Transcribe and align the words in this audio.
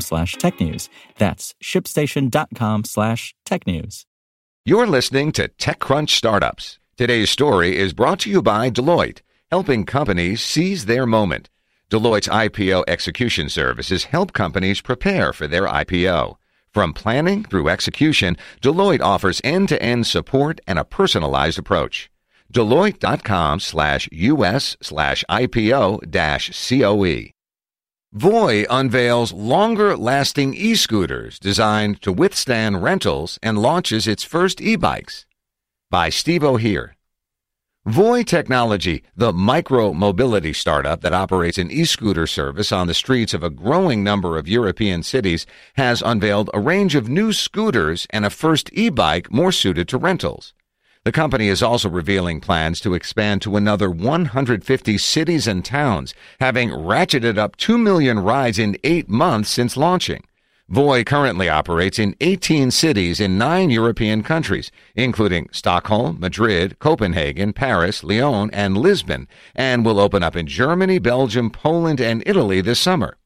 slash 0.00 0.36
technews. 0.36 0.88
That's 1.18 1.54
shipstation.com 1.62 2.84
slash 2.84 3.34
tech 3.44 3.66
news. 3.66 4.06
You're 4.64 4.86
listening 4.86 5.32
to 5.32 5.48
TechCrunch 5.48 6.10
Startups. 6.10 6.78
Today's 6.96 7.28
story 7.28 7.76
is 7.76 7.92
brought 7.92 8.20
to 8.20 8.30
you 8.30 8.40
by 8.40 8.70
Deloitte, 8.70 9.20
helping 9.50 9.84
companies 9.84 10.40
seize 10.40 10.86
their 10.86 11.04
moment. 11.06 11.50
Deloitte's 11.90 12.28
IPO 12.28 12.84
execution 12.88 13.48
services 13.48 14.04
help 14.04 14.32
companies 14.32 14.80
prepare 14.80 15.32
for 15.32 15.46
their 15.46 15.66
IPO. 15.66 16.36
From 16.72 16.92
planning 16.92 17.44
through 17.44 17.68
execution, 17.68 18.36
Deloitte 18.62 19.02
offers 19.02 19.40
end-to-end 19.44 20.06
support 20.06 20.60
and 20.66 20.78
a 20.78 20.84
personalized 20.84 21.58
approach. 21.58 22.10
Deloitte.com 22.52 23.60
slash 23.60 24.08
US 24.10 24.76
slash 24.80 25.24
IPO 25.28 26.10
dash 26.10 26.50
COE. 26.68 27.33
Voi 28.16 28.64
unveils 28.70 29.32
longer 29.32 29.96
lasting 29.96 30.54
e 30.54 30.76
scooters 30.76 31.36
designed 31.40 32.00
to 32.00 32.12
withstand 32.12 32.80
rentals 32.80 33.40
and 33.42 33.60
launches 33.60 34.06
its 34.06 34.22
first 34.22 34.60
e 34.60 34.76
bikes. 34.76 35.26
By 35.90 36.10
Steve 36.10 36.44
O'Hear. 36.44 36.94
Voi 37.84 38.22
Technology, 38.22 39.02
the 39.16 39.32
micro 39.32 39.92
mobility 39.92 40.52
startup 40.52 41.00
that 41.00 41.12
operates 41.12 41.58
an 41.58 41.72
e 41.72 41.84
scooter 41.84 42.28
service 42.28 42.70
on 42.70 42.86
the 42.86 42.94
streets 42.94 43.34
of 43.34 43.42
a 43.42 43.50
growing 43.50 44.04
number 44.04 44.38
of 44.38 44.46
European 44.46 45.02
cities, 45.02 45.44
has 45.74 46.00
unveiled 46.00 46.50
a 46.54 46.60
range 46.60 46.94
of 46.94 47.08
new 47.08 47.32
scooters 47.32 48.06
and 48.10 48.24
a 48.24 48.30
first 48.30 48.70
e 48.74 48.90
bike 48.90 49.32
more 49.32 49.50
suited 49.50 49.88
to 49.88 49.98
rentals. 49.98 50.54
The 51.04 51.12
company 51.12 51.48
is 51.48 51.62
also 51.62 51.90
revealing 51.90 52.40
plans 52.40 52.80
to 52.80 52.94
expand 52.94 53.42
to 53.42 53.56
another 53.56 53.90
150 53.90 54.96
cities 54.96 55.46
and 55.46 55.62
towns, 55.62 56.14
having 56.40 56.70
ratcheted 56.70 57.36
up 57.36 57.56
2 57.56 57.76
million 57.76 58.20
rides 58.20 58.58
in 58.58 58.78
eight 58.84 59.06
months 59.06 59.50
since 59.50 59.76
launching. 59.76 60.24
Voi 60.70 61.04
currently 61.04 61.46
operates 61.46 61.98
in 61.98 62.16
18 62.22 62.70
cities 62.70 63.20
in 63.20 63.36
nine 63.36 63.68
European 63.68 64.22
countries, 64.22 64.70
including 64.96 65.50
Stockholm, 65.52 66.18
Madrid, 66.18 66.78
Copenhagen, 66.78 67.52
Paris, 67.52 68.02
Lyon, 68.02 68.48
and 68.54 68.78
Lisbon, 68.78 69.28
and 69.54 69.84
will 69.84 70.00
open 70.00 70.22
up 70.22 70.34
in 70.34 70.46
Germany, 70.46 70.98
Belgium, 70.98 71.50
Poland, 71.50 72.00
and 72.00 72.22
Italy 72.24 72.62
this 72.62 72.80
summer. 72.80 73.18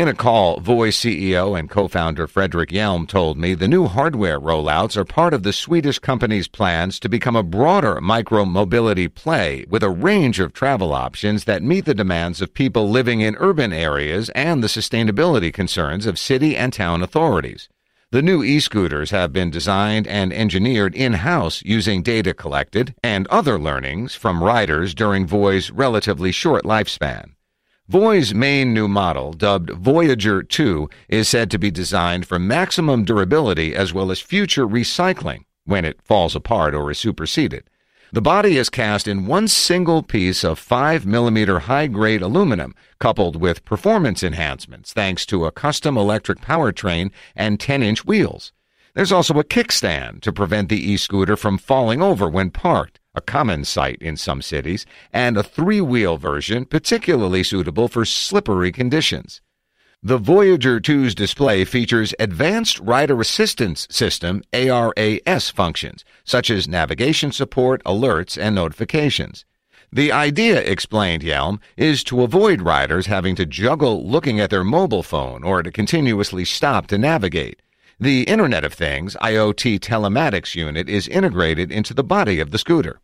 In 0.00 0.08
a 0.08 0.14
call, 0.14 0.60
Voi 0.60 0.88
CEO 0.88 1.58
and 1.58 1.68
co-founder 1.68 2.26
Fredrik 2.26 2.70
Hjelm 2.70 3.06
told 3.06 3.36
me 3.36 3.52
the 3.52 3.68
new 3.68 3.86
hardware 3.86 4.40
rollouts 4.40 4.96
are 4.96 5.04
part 5.04 5.34
of 5.34 5.42
the 5.42 5.52
Swedish 5.52 5.98
company's 5.98 6.48
plans 6.48 6.98
to 7.00 7.08
become 7.10 7.36
a 7.36 7.42
broader 7.42 8.00
micro-mobility 8.00 9.08
play 9.08 9.66
with 9.68 9.82
a 9.82 9.90
range 9.90 10.40
of 10.40 10.54
travel 10.54 10.94
options 10.94 11.44
that 11.44 11.62
meet 11.62 11.84
the 11.84 11.92
demands 11.92 12.40
of 12.40 12.54
people 12.54 12.88
living 12.88 13.20
in 13.20 13.36
urban 13.38 13.74
areas 13.74 14.30
and 14.30 14.64
the 14.64 14.68
sustainability 14.68 15.52
concerns 15.52 16.06
of 16.06 16.18
city 16.18 16.56
and 16.56 16.72
town 16.72 17.02
authorities. 17.02 17.68
The 18.10 18.22
new 18.22 18.42
e-scooters 18.42 19.10
have 19.10 19.34
been 19.34 19.50
designed 19.50 20.06
and 20.06 20.32
engineered 20.32 20.94
in-house 20.94 21.60
using 21.62 22.02
data 22.02 22.32
collected 22.32 22.94
and 23.02 23.26
other 23.26 23.58
learnings 23.58 24.14
from 24.14 24.42
riders 24.42 24.94
during 24.94 25.26
Voi's 25.26 25.70
relatively 25.70 26.32
short 26.32 26.64
lifespan. 26.64 27.34
Voi's 27.90 28.32
main 28.32 28.72
new 28.72 28.86
model, 28.86 29.32
dubbed 29.32 29.70
Voiager 29.70 30.48
2, 30.48 30.88
is 31.08 31.28
said 31.28 31.50
to 31.50 31.58
be 31.58 31.72
designed 31.72 32.24
for 32.24 32.38
maximum 32.38 33.04
durability 33.04 33.74
as 33.74 33.92
well 33.92 34.12
as 34.12 34.20
future 34.20 34.64
recycling 34.64 35.42
when 35.64 35.84
it 35.84 36.00
falls 36.00 36.36
apart 36.36 36.72
or 36.72 36.92
is 36.92 36.98
superseded. 37.00 37.64
The 38.12 38.22
body 38.22 38.56
is 38.56 38.70
cast 38.70 39.08
in 39.08 39.26
one 39.26 39.48
single 39.48 40.04
piece 40.04 40.44
of 40.44 40.60
5 40.60 41.04
millimeter 41.04 41.58
high 41.58 41.88
grade 41.88 42.22
aluminum, 42.22 42.76
coupled 43.00 43.34
with 43.34 43.64
performance 43.64 44.22
enhancements 44.22 44.92
thanks 44.92 45.26
to 45.26 45.44
a 45.44 45.50
custom 45.50 45.96
electric 45.96 46.40
powertrain 46.40 47.10
and 47.34 47.58
10 47.58 47.82
inch 47.82 48.04
wheels. 48.04 48.52
There's 48.94 49.10
also 49.10 49.36
a 49.40 49.42
kickstand 49.42 50.20
to 50.20 50.32
prevent 50.32 50.68
the 50.68 50.92
e 50.92 50.96
scooter 50.96 51.36
from 51.36 51.58
falling 51.58 52.00
over 52.00 52.28
when 52.28 52.50
parked 52.50 52.99
a 53.14 53.20
common 53.20 53.64
sight 53.64 53.98
in 54.00 54.16
some 54.16 54.40
cities, 54.40 54.86
and 55.12 55.36
a 55.36 55.42
three 55.42 55.80
wheel 55.80 56.16
version 56.16 56.64
particularly 56.64 57.42
suitable 57.42 57.88
for 57.88 58.04
slippery 58.04 58.70
conditions. 58.70 59.40
The 60.02 60.18
Voiager 60.18 60.80
2's 60.80 61.14
display 61.14 61.64
features 61.66 62.14
Advanced 62.18 62.78
Rider 62.80 63.20
Assistance 63.20 63.86
System 63.90 64.42
ARAS 64.52 65.50
functions, 65.50 66.06
such 66.24 66.48
as 66.48 66.66
navigation 66.66 67.32
support, 67.32 67.84
alerts, 67.84 68.40
and 68.40 68.54
notifications. 68.54 69.44
The 69.92 70.12
idea, 70.12 70.62
explained 70.62 71.22
Hjelm, 71.22 71.58
is 71.76 72.02
to 72.04 72.22
avoid 72.22 72.62
riders 72.62 73.06
having 73.06 73.34
to 73.34 73.44
juggle 73.44 74.08
looking 74.08 74.40
at 74.40 74.48
their 74.48 74.64
mobile 74.64 75.02
phone 75.02 75.42
or 75.42 75.62
to 75.62 75.70
continuously 75.70 76.44
stop 76.46 76.86
to 76.86 76.96
navigate. 76.96 77.60
The 78.02 78.22
Internet 78.22 78.64
of 78.64 78.72
Things 78.72 79.14
IoT 79.20 79.78
telematics 79.80 80.54
unit 80.54 80.88
is 80.88 81.06
integrated 81.06 81.70
into 81.70 81.92
the 81.92 82.02
body 82.02 82.40
of 82.40 82.50
the 82.50 82.56
scooter. 82.56 82.98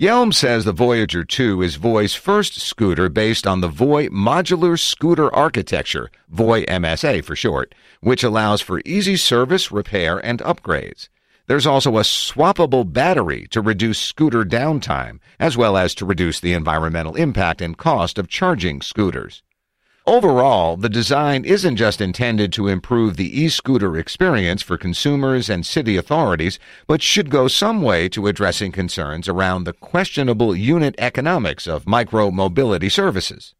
Hjelm 0.00 0.32
says 0.32 0.64
the 0.64 0.72
Voiager 0.72 1.28
2 1.28 1.60
is 1.60 1.76
Voi's 1.76 2.14
first 2.14 2.58
scooter 2.58 3.10
based 3.10 3.46
on 3.46 3.60
the 3.60 3.68
Voi 3.68 4.08
Modular 4.08 4.78
Scooter 4.78 5.30
Architecture, 5.34 6.10
Voi 6.30 6.64
MSA 6.64 7.22
for 7.22 7.36
short, 7.36 7.74
which 8.00 8.24
allows 8.24 8.62
for 8.62 8.80
easy 8.86 9.18
service, 9.18 9.70
repair, 9.70 10.16
and 10.24 10.40
upgrades. 10.40 11.10
There's 11.46 11.66
also 11.66 11.98
a 11.98 12.00
swappable 12.00 12.90
battery 12.90 13.46
to 13.50 13.60
reduce 13.60 13.98
scooter 13.98 14.44
downtime, 14.44 15.18
as 15.38 15.58
well 15.58 15.76
as 15.76 15.94
to 15.96 16.06
reduce 16.06 16.40
the 16.40 16.54
environmental 16.54 17.16
impact 17.16 17.60
and 17.60 17.76
cost 17.76 18.16
of 18.16 18.28
charging 18.28 18.80
scooters. 18.80 19.42
Overall, 20.06 20.76
the 20.76 20.88
design 20.88 21.44
isn't 21.44 21.76
just 21.76 22.00
intended 22.00 22.52
to 22.52 22.66
improve 22.66 23.16
the 23.16 23.40
e-scooter 23.40 23.96
experience 23.96 24.60
for 24.60 24.76
consumers 24.76 25.48
and 25.48 25.64
city 25.64 25.96
authorities, 25.96 26.58
but 26.88 27.00
should 27.00 27.30
go 27.30 27.46
some 27.46 27.82
way 27.82 28.08
to 28.08 28.26
addressing 28.26 28.72
concerns 28.72 29.28
around 29.28 29.62
the 29.62 29.72
questionable 29.72 30.56
unit 30.56 30.96
economics 30.98 31.68
of 31.68 31.86
micro-mobility 31.86 32.88
services. 32.88 33.54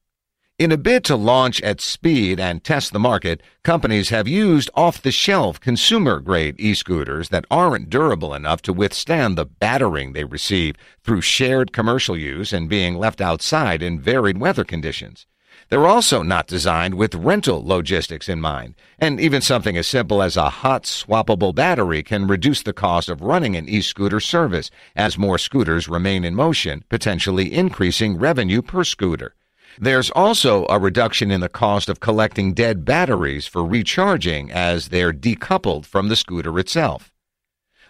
In 0.59 0.73
a 0.73 0.77
bid 0.77 1.05
to 1.05 1.15
launch 1.15 1.63
at 1.63 1.81
speed 1.81 2.41
and 2.41 2.65
test 2.65 2.93
the 2.93 2.99
market, 2.99 3.41
companies 3.63 4.09
have 4.09 4.27
used 4.27 4.69
off-the-shelf 4.75 5.61
consumer-grade 5.61 6.57
e-scooters 6.59 7.29
that 7.29 7.47
aren't 7.53 7.89
durable 7.89 8.35
enough 8.35 8.63
to 8.63 8.73
withstand 8.73 9.39
the 9.39 9.47
battering 9.47 10.13
they 10.13 10.25
receive 10.25 10.75
through 11.05 11.21
shared 11.21 11.73
commercial 11.73 12.17
use 12.17 12.53
and 12.53 12.69
being 12.69 12.97
left 12.97 13.21
outside 13.21 13.81
in 13.81 14.01
varied 14.01 14.39
weather 14.39 14.65
conditions. 14.65 15.29
They're 15.73 15.87
also 15.87 16.23
not 16.23 16.49
designed 16.49 16.97
with 16.97 17.15
rental 17.15 17.67
logistics 17.67 18.29
in 18.29 18.43
mind, 18.43 18.75
and 18.99 19.19
even 19.19 19.41
something 19.41 19.75
as 19.79 19.89
simple 19.89 20.23
as 20.23 20.37
a 20.37 20.51
hot 20.51 20.83
swappable 20.83 21.55
battery 21.55 22.03
can 22.03 22.27
reduce 22.27 22.63
the 22.63 22.75
cost 22.75 23.09
of 23.09 23.23
running 23.23 23.57
an 23.57 23.71
e-scooter 23.71 24.21
service 24.21 24.71
as 24.95 25.17
more 25.17 25.39
scooters 25.39 25.89
remain 25.89 26.27
in 26.27 26.35
motion, 26.35 26.85
potentially 26.91 27.51
increasing 27.51 28.19
revenue 28.19 28.61
per 28.61 28.85
scooter. 28.85 29.35
There's 29.79 30.11
also 30.11 30.67
a 30.69 30.79
reduction 30.79 31.31
in 31.31 31.41
the 31.41 31.49
cost 31.49 31.89
of 31.89 32.01
collecting 32.01 32.53
dead 32.53 32.85
batteries 32.85 33.47
for 33.47 33.65
recharging 33.65 34.53
as 34.53 34.89
they're 34.89 35.15
decoupled 35.15 35.87
from 35.87 36.09
the 36.09 36.17
scooter 36.17 36.59
itself. 36.59 37.11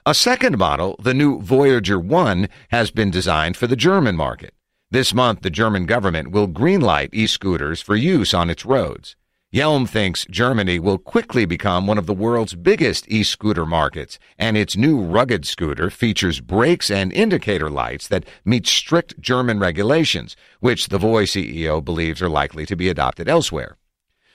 A 0.07 0.15
second 0.15 0.57
model, 0.57 0.95
the 1.03 1.15
new 1.15 1.41
Voiager 1.41 2.01
1, 2.01 2.49
has 2.69 2.93
been 2.93 3.11
designed 3.11 3.57
for 3.57 3.67
the 3.67 3.75
German 3.75 4.15
market. 4.15 4.55
This 4.93 5.15
month, 5.15 5.41
the 5.41 5.49
German 5.49 5.87
government 5.87 6.33
will 6.33 6.47
greenlight 6.47 7.15
e-scooters 7.15 7.81
for 7.81 7.97
use 7.97 8.35
on 8.35 8.51
its 8.51 8.67
roads. 8.67 9.17
Hjelm 9.51 9.89
thinks 9.89 10.27
Germany 10.29 10.79
will 10.79 10.99
quickly 10.99 11.47
become 11.47 11.87
one 11.87 11.97
of 11.97 12.05
the 12.05 12.13
world's 12.13 12.55
biggest 12.55 13.07
e-scooter 13.09 13.65
markets, 13.65 14.19
and 14.37 14.55
its 14.55 14.77
new 14.77 15.01
rugged 15.01 15.47
scooter 15.47 15.89
features 15.89 16.41
brakes 16.41 16.91
and 16.91 17.11
indicator 17.15 17.71
lights 17.71 18.07
that 18.09 18.27
meet 18.45 18.67
strict 18.67 19.19
German 19.19 19.59
regulations, 19.59 20.37
which 20.61 20.89
the 20.89 20.99
Voi 20.99 21.25
CEO 21.25 21.83
believes 21.83 22.21
are 22.21 22.29
likely 22.29 22.67
to 22.67 22.77
be 22.77 22.91
adopted 22.91 23.31
elsewhere. 23.31 23.79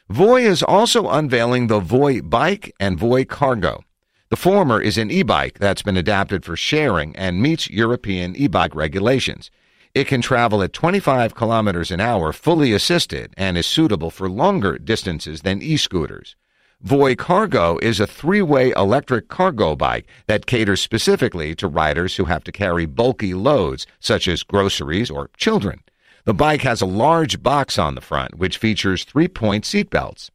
Voi 0.10 0.42
is 0.42 0.64
also 0.64 1.08
unveiling 1.08 1.68
the 1.68 1.80
Voi 1.80 2.20
Bike 2.20 2.74
and 2.80 2.98
Voi 2.98 3.26
Cargo. 3.26 3.84
The 4.30 4.36
former 4.36 4.82
is 4.82 4.98
an 4.98 5.12
e-bike 5.12 5.60
that's 5.60 5.84
been 5.84 5.98
adapted 5.98 6.44
for 6.44 6.56
sharing 6.56 7.16
and 7.16 7.44
meets 7.44 7.70
European 7.70 8.36
e-bike 8.36 8.74
regulations. 8.74 9.52
It 9.98 10.06
can 10.06 10.22
travel 10.22 10.62
at 10.62 10.74
25 10.74 11.34
kilometers 11.34 11.90
an 11.90 12.00
hour 12.00 12.32
fully 12.32 12.72
assisted 12.72 13.34
and 13.36 13.58
is 13.58 13.66
suitable 13.66 14.12
for 14.12 14.30
longer 14.30 14.78
distances 14.78 15.42
than 15.42 15.60
e-scooters. 15.60 16.36
Voi 16.82 17.16
Cargo 17.16 17.80
is 17.80 18.00
a 18.00 18.06
three-way 18.06 18.74
electric 18.74 19.28
cargo 19.28 19.76
bike 19.76 20.06
that 20.28 20.46
caters 20.46 20.82
specifically 20.82 21.56
to 21.56 21.68
riders 21.68 22.16
who 22.18 22.26
have 22.26 22.44
to 22.44 22.52
carry 22.52 22.86
bulky 22.86 23.34
loads 23.34 23.88
such 24.00 24.28
as 24.28 24.44
groceries 24.44 25.10
or 25.10 25.32
children. 25.36 25.82
The 26.26 26.34
bike 26.36 26.62
has 26.62 26.80
a 26.80 26.86
large 26.86 27.42
box 27.42 27.80
on 27.80 27.96
the 27.96 28.02
front 28.02 28.36
which 28.38 28.60
features 28.60 29.04
three-point 29.04 29.64
seatbelts. 29.64 30.30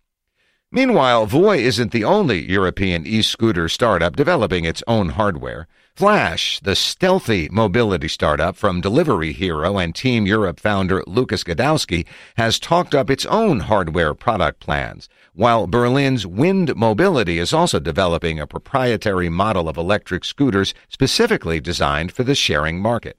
Meanwhile, 0.75 1.27
Voi 1.27 1.59
isn't 1.59 1.93
the 1.93 2.05
only 2.05 2.51
European 2.51 3.07
e-scooter 3.07 3.69
startup 3.69 4.17
developing 4.17 4.65
its 4.65 4.83
own 4.87 5.11
hardware. 5.11 5.69
Flash, 5.95 6.61
the 6.61 6.75
stealthy 6.75 7.47
mobility 7.53 8.09
startup 8.09 8.57
from 8.57 8.81
Delivery 8.81 9.35
Hero 9.35 9.77
and 9.77 9.95
Team 9.95 10.25
Europe 10.25 10.59
founder 10.59 11.05
Lucas 11.07 11.45
Gadowski, 11.45 12.07
has 12.39 12.59
talked 12.59 12.95
up 12.95 13.11
its 13.11 13.27
own 13.27 13.61
hardware 13.61 14.15
product 14.15 14.61
plans, 14.61 15.11
while 15.35 15.67
Berlin's 15.67 16.27
Wind 16.27 16.75
Mobility 16.75 17.39
is 17.39 17.53
also 17.53 17.79
developing 17.79 18.41
a 18.41 18.47
proprietary 18.47 19.29
model 19.29 19.69
of 19.69 19.77
electric 19.77 20.25
scooters 20.25 20.73
specifically 20.89 21.61
designed 21.61 22.13
for 22.13 22.25
the 22.25 22.35
sharing 22.35 22.81
market. 22.81 23.19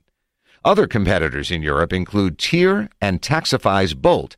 Other 0.65 0.87
competitors 0.87 1.51
in 1.51 1.61
Europe 1.61 1.93
include 1.93 2.39
Tier 2.39 2.89
and 2.99 3.21
Taxify's 3.21 3.93
Bolt, 3.93 4.37